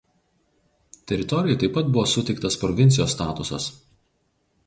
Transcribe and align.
Teritorijai 1.11 1.57
taip 1.63 1.75
pat 1.75 1.91
buvo 1.97 2.07
suteiktas 2.13 2.59
provincijos 2.63 3.13
statusas. 3.17 3.71